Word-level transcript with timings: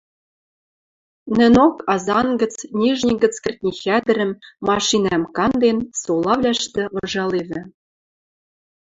Нӹнок, 1.37 1.75
Азан 1.93 2.27
гӹц, 2.41 2.55
Нижний 2.79 3.17
гӹц 3.23 3.35
кӹртни 3.43 3.71
хӓдӹрӹм, 3.81 4.31
машинӓм 4.67 5.23
канден, 5.35 5.77
солавлӓштӹ 6.01 6.83
выжалевӹ. 6.93 7.61